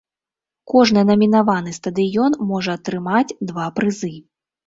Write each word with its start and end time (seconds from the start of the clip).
Кожны 0.71 1.01
намінаваны 1.09 1.73
стадыён 1.79 2.39
можа 2.51 2.71
атрымаць 2.79 3.35
два 3.51 3.67
прызы. 3.79 4.13